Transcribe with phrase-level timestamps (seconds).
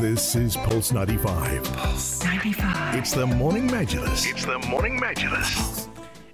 [0.00, 1.64] This is Pulse 95.
[1.64, 2.94] Pulse 95.
[2.94, 4.30] It's the Morning Majlis.
[4.30, 5.87] It's the Morning Majlis.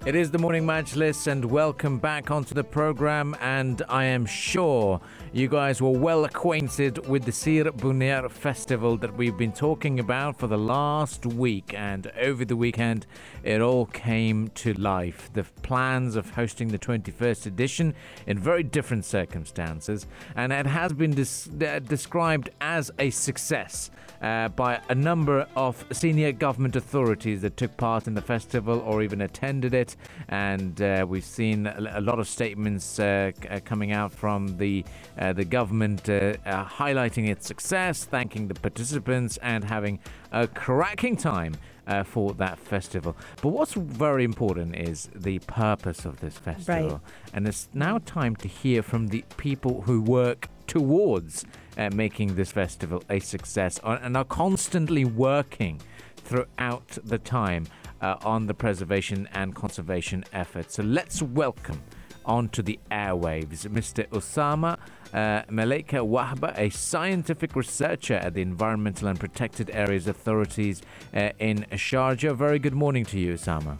[0.05, 3.35] It is the Morning Majlis, and welcome back onto the program.
[3.41, 5.01] And I am sure
[5.33, 10.37] you guys were well acquainted with the Sir Bunair festival that we've been talking about
[10.37, 11.73] for the last week.
[11.75, 13.07] And over the weekend,
[13.41, 15.31] it all came to life.
[15.33, 17.95] The plans of hosting the 21st edition
[18.27, 23.89] in very different circumstances, and it has been uh, described as a success
[24.21, 29.01] uh, by a number of senior government authorities that took part in the festival or
[29.01, 29.94] even attended it
[30.27, 34.83] and uh, we've seen a lot of statements uh, uh, coming out from the
[35.17, 39.99] uh, the government uh, uh, highlighting its success, thanking the participants, and having
[40.31, 41.55] a cracking time.
[42.03, 43.15] for that festival.
[43.43, 46.89] But what's very important is the purpose of this festival.
[46.89, 47.31] Right.
[47.31, 51.45] And it's now time to hear from the people who work towards
[51.93, 55.79] making this festival a success and are constantly working
[56.25, 57.67] throughout the time
[58.01, 60.75] uh, on the preservation and conservation efforts.
[60.75, 61.81] So let's welcome
[62.25, 64.07] onto the airwaves Mr.
[64.09, 64.79] Osama
[65.13, 70.81] uh, Melika Wahba, a scientific researcher at the Environmental and Protected Areas Authorities
[71.13, 72.35] uh, in Sharjah.
[72.35, 73.79] Very good morning to you, Osama.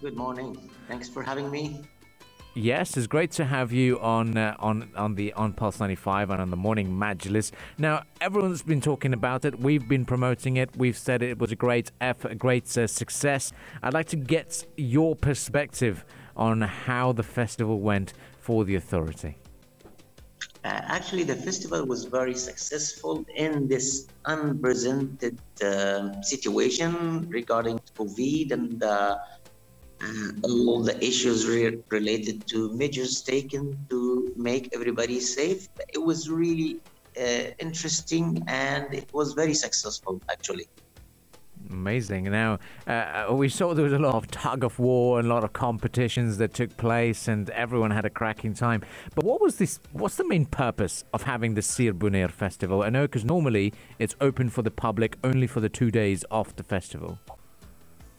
[0.00, 0.70] Good morning.
[0.88, 1.82] Thanks for having me.
[2.54, 6.42] Yes, it's great to have you on uh, on on the on Pulse 95 and
[6.42, 7.50] on the morning Majlis.
[7.78, 9.58] Now, everyone's been talking about it.
[9.58, 10.68] We've been promoting it.
[10.76, 13.54] We've said it was a great effort, a great uh, success.
[13.82, 16.04] I'd like to get your perspective
[16.36, 19.38] on how the festival went for the authority.
[20.64, 28.82] Uh, actually, the festival was very successful in this unprecedented uh, situation regarding COVID and
[28.82, 29.16] uh,
[30.42, 35.68] all the issues re- related to measures taken to make everybody safe.
[35.88, 36.80] It was really
[37.18, 40.66] uh, interesting and it was very successful actually.
[41.70, 42.24] Amazing.
[42.24, 45.44] Now, uh, we saw there was a lot of tug of war and a lot
[45.44, 48.82] of competitions that took place, and everyone had a cracking time.
[49.14, 49.80] But what was this?
[49.92, 52.82] What's the main purpose of having the Sir Bunair festival?
[52.82, 56.54] I know because normally it's open for the public only for the two days of
[56.56, 57.18] the festival.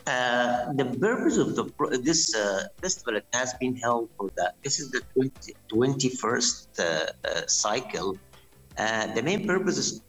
[0.06, 1.64] Uh, the purpose of the
[2.04, 4.56] this uh, festival has been held for that.
[4.62, 8.18] This is the 20, 21st uh, uh, cycle.
[8.78, 10.02] Uh, the main purpose is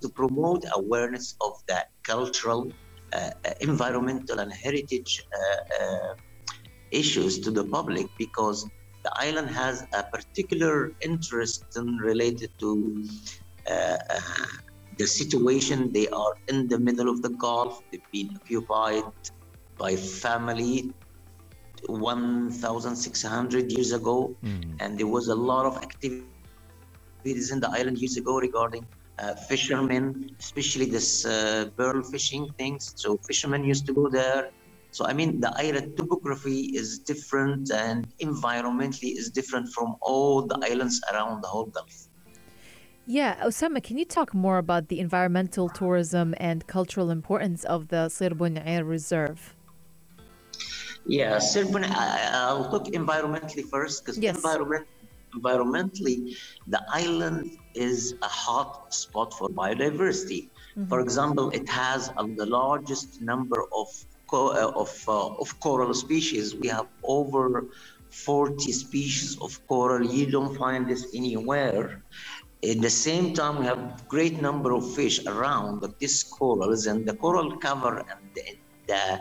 [0.00, 2.72] to promote awareness of the cultural,
[3.60, 5.22] environmental, and heritage
[6.90, 8.64] issues to the public because
[9.04, 13.04] the island has a particular interest in related to
[15.00, 15.92] the situation.
[15.92, 17.82] They are in the middle of the Gulf.
[17.90, 19.04] They've been occupied
[19.78, 20.92] by family
[21.86, 24.76] 1,600 years ago, mm.
[24.80, 28.86] and there was a lot of activities in the island years ago regarding
[29.18, 32.92] uh, fishermen, especially this uh, pearl fishing things.
[32.96, 34.50] So fishermen used to go there.
[34.90, 40.58] So I mean, the island topography is different and environmentally is different from all the
[40.70, 42.09] islands around the whole Gulf.
[43.10, 48.08] Yeah, Osama, can you talk more about the environmental tourism and cultural importance of the
[48.08, 49.56] Sir Bunair Reserve?
[51.06, 54.36] Yeah, Sir I'll talk environmentally first because yes.
[54.36, 54.86] environment,
[55.34, 56.36] environmentally,
[56.68, 60.42] the island is a hot spot for biodiversity.
[60.78, 60.86] Mm-hmm.
[60.86, 63.88] For example, it has uh, the largest number of
[64.28, 66.54] co- uh, of uh, of coral species.
[66.54, 67.66] We have over
[68.10, 70.04] 40 species of coral.
[70.04, 72.02] You don't find this anywhere.
[72.62, 77.14] At the same time, we have great number of fish around these corals, and the
[77.14, 78.42] coral cover and the,
[78.86, 79.20] the,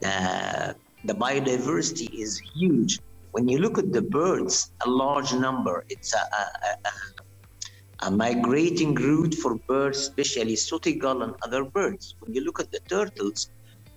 [0.00, 3.00] the, the biodiversity is huge.
[3.32, 5.84] When you look at the birds, a large number.
[5.88, 6.44] It's a, a,
[6.88, 12.14] a, a migrating route for birds, especially sooty gull and other birds.
[12.20, 13.50] When you look at the turtles,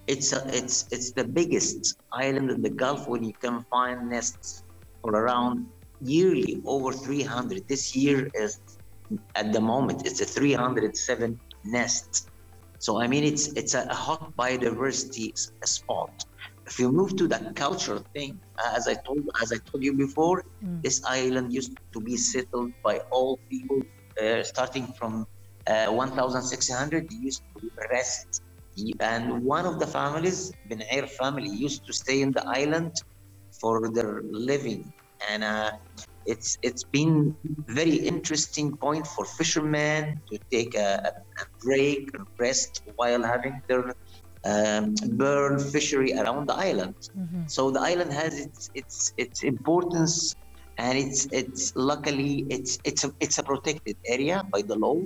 [0.08, 4.64] it's a, it's it's the biggest island in the Gulf where you can find nests
[5.02, 5.68] for around
[6.02, 7.68] yearly over 300.
[7.68, 8.60] This year is
[9.36, 12.28] at the moment it's a 307 nests.
[12.80, 15.28] So I mean it's it's a hot biodiversity
[15.66, 16.26] spot.
[16.66, 18.40] If you move to the cultural thing,
[18.78, 20.82] as I told as I told you before, mm.
[20.82, 23.82] this island used to be settled by all people,
[24.22, 25.26] uh, starting from
[25.68, 27.12] uh, 1,600.
[27.12, 28.44] used to rest,
[29.00, 32.94] and one of the families, Bunair family, used to stay in the island
[33.52, 34.94] for their living
[35.30, 35.72] and uh,
[36.26, 37.36] it's it's been
[37.68, 43.96] very interesting point for fishermen to take a, a break and rest while having their
[44.46, 46.96] um, bird fishery around the island.
[47.18, 47.44] Mm-hmm.
[47.48, 50.36] So the island has its its its importance,
[50.78, 55.00] and it's it's luckily it's it's a it's a protected area by the law.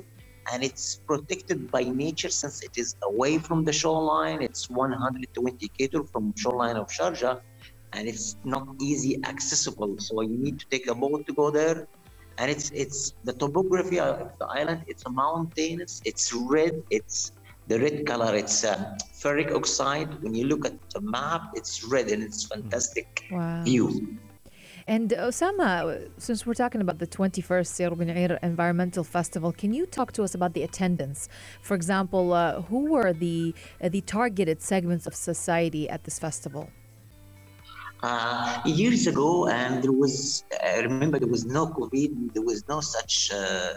[0.51, 4.41] and it's protected by nature since it is away from the shoreline.
[4.41, 7.39] It's 120 km from shoreline of Sharjah,
[7.93, 9.95] and it's not easy accessible.
[9.99, 11.87] So you need to take a boat to go there.
[12.39, 14.83] And it's it's the topography of the island.
[14.87, 16.01] It's a mountainous.
[16.03, 16.81] It's red.
[16.89, 17.31] It's
[17.67, 18.35] the red color.
[18.35, 20.09] It's uh, ferric oxide.
[20.23, 23.63] When you look at the map, it's red and it's fantastic Wow.
[23.63, 24.17] view.
[24.85, 29.85] And Osama, since we're talking about the 21st Sir Bu Nair Environmental Festival, can you
[29.85, 31.29] talk to us about the attendance?
[31.61, 36.69] For example, uh, who were the uh, the targeted segments of society at this festival?
[38.03, 42.81] Uh, years ago, and there was, I remember there was no COVID, there was no
[42.81, 43.73] such uh,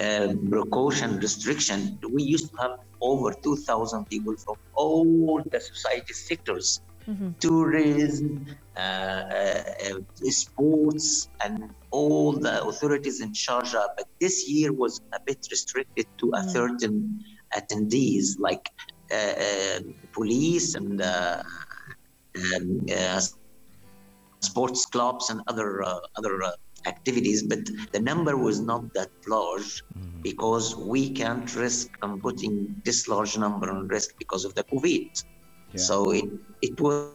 [0.00, 1.98] uh, precaution restriction.
[2.08, 6.82] We used to have over 2,000 people from all the society sectors
[7.40, 8.46] tourism,
[8.76, 13.88] uh, uh, sports, and all the authorities in Sharjah.
[13.96, 17.24] But this year was a bit restricted to a certain
[17.56, 18.68] attendees, like
[19.12, 19.80] uh, uh,
[20.12, 21.42] police and uh,
[22.36, 23.20] um, uh,
[24.40, 26.52] sports clubs and other uh, other uh,
[26.86, 27.42] activities.
[27.42, 27.60] But
[27.92, 29.82] the number was not that large
[30.22, 35.24] because we can't risk on putting this large number on risk because of the COVID.
[35.76, 36.24] So it
[36.62, 37.14] it was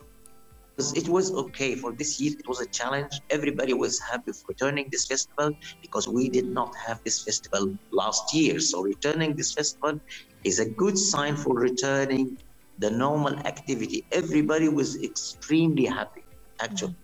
[0.77, 2.33] it was okay for this year.
[2.37, 3.13] It was a challenge.
[3.29, 8.33] Everybody was happy for returning this festival because we did not have this festival last
[8.33, 8.59] year.
[8.59, 9.99] So returning this festival
[10.43, 12.37] is a good sign for returning
[12.79, 14.05] the normal activity.
[14.11, 16.23] Everybody was extremely happy,
[16.59, 16.95] actually.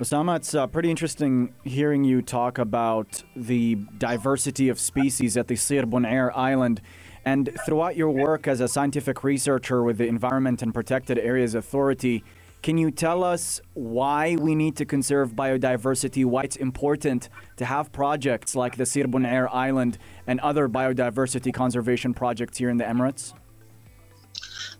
[0.00, 5.56] Osama, it's uh, pretty interesting hearing you talk about the diversity of species at the
[5.56, 6.82] Sir Bu Nair Island.
[7.24, 12.22] And throughout your work as a scientific researcher with the Environment and Protected Areas Authority,
[12.62, 17.90] can you tell us why we need to conserve biodiversity, why it's important to have
[17.90, 22.84] projects like the Sir Bu Nair Island and other biodiversity conservation projects here in the
[22.84, 23.32] Emirates?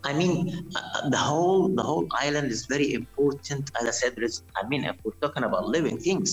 [0.09, 0.37] I mean,
[0.77, 3.63] uh, the whole the whole island is very important.
[3.79, 4.13] As I said.
[4.61, 6.29] I mean, if we're talking about living things,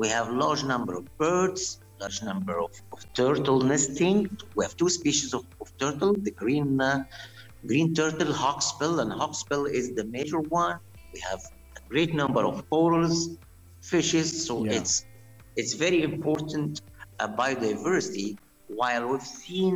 [0.00, 1.62] we have large number of birds,
[2.02, 4.16] large number of, of turtle nesting.
[4.56, 7.04] We have two species of, of turtle: the green uh,
[7.70, 10.76] green turtle, hawksbill, and hawksbill is the major one.
[11.14, 11.40] We have
[11.78, 13.18] a great number of corals,
[13.92, 14.28] fishes.
[14.46, 14.78] So Yeah.
[14.78, 14.94] it's
[15.60, 16.82] it's very important
[17.20, 18.28] uh, biodiversity.
[18.80, 19.74] While we've seen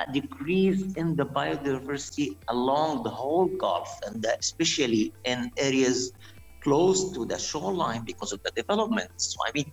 [0.00, 6.12] a decrease in the biodiversity along the whole Gulf, and especially in areas
[6.60, 9.10] close to the shoreline because of the development.
[9.16, 9.72] So, I mean,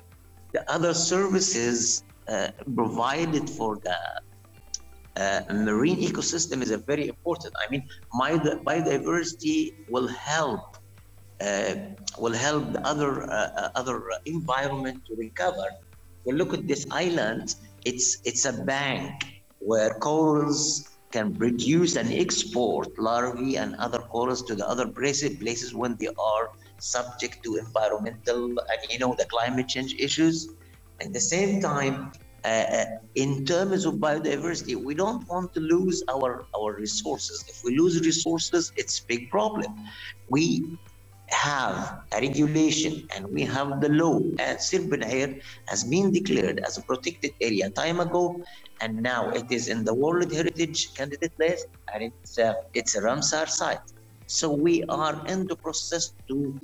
[0.53, 3.97] the other services uh, provided for the
[5.17, 7.53] uh, marine ecosystem is a very important.
[7.65, 7.83] I mean,
[8.13, 10.77] my, biodiversity will help
[11.41, 11.75] uh,
[12.17, 15.67] will help the other uh, uh, other environment to recover.
[16.25, 19.34] We look at this island; it's it's a bank
[19.65, 25.73] where corals can produce and export larvae and other corals to the other places places
[25.73, 26.45] when they are
[26.79, 30.49] subject to environmental and you know the climate change issues.
[31.01, 32.11] At the same time,
[32.45, 32.85] uh, uh,
[33.15, 37.43] in terms of biodiversity, we don't want to lose our, our resources.
[37.49, 39.73] If we lose resources, it's a big problem.
[40.29, 40.77] We
[41.29, 44.79] have a regulation and we have the law, and Sir
[45.67, 48.41] has been declared as a protected area time ago,
[48.81, 53.01] and now it is in the World Heritage Candidate List, and it's a, it's a
[53.01, 53.79] Ramsar site.
[54.27, 56.59] So we are in the process to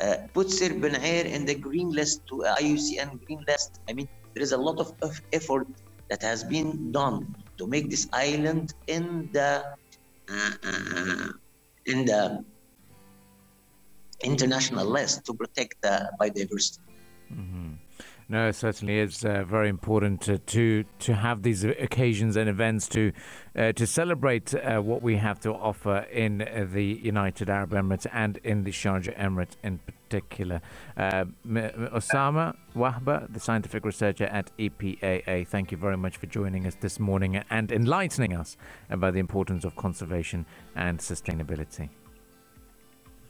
[0.00, 3.80] uh, put Sir in the green list to IUCN green list.
[3.88, 5.66] I mean, there is a lot of, of effort
[6.10, 9.62] that has been done to make this island in the
[10.30, 11.28] uh, uh,
[11.86, 12.44] in the
[14.24, 16.78] international list to protect the biodiversity.
[18.32, 22.88] No, it certainly is uh, very important to, to to have these occasions and events
[22.88, 23.12] to
[23.54, 28.06] uh, to celebrate uh, what we have to offer in uh, the United Arab Emirates
[28.10, 30.62] and in the Sharjah Emirate in particular.
[30.96, 36.76] Uh, Osama Wahba, the scientific researcher at EPAA, thank you very much for joining us
[36.80, 38.56] this morning and enlightening us
[38.88, 41.90] about the importance of conservation and sustainability.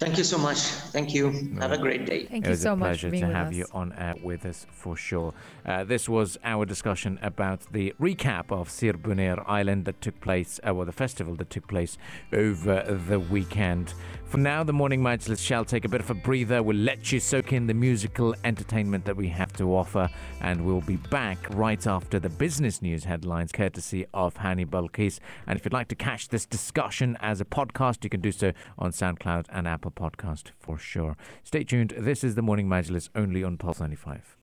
[0.03, 0.59] Thank you so much.
[0.59, 1.31] Thank you.
[1.61, 2.25] Have a great day.
[2.27, 3.55] Thank it you was so a much pleasure for being to have us.
[3.55, 5.33] you on air with us for sure.
[5.65, 10.59] Uh, this was our discussion about the recap of Sir Bunair Island that took place,
[10.67, 11.99] uh, well, the festival that took place
[12.33, 13.95] over the weekend.
[14.25, 16.63] For now, the morning majlis shall take a bit of a breather.
[16.63, 20.09] We'll let you soak in the musical entertainment that we have to offer,
[20.41, 25.21] and we'll be back right after the business news headlines, courtesy of Hani Balkis.
[25.47, 28.53] And if you'd like to catch this discussion as a podcast, you can do so
[28.79, 31.17] on SoundCloud and Apple Podcast for sure.
[31.43, 31.95] Stay tuned.
[31.97, 34.37] This is the morning majlis only on Pulse 95.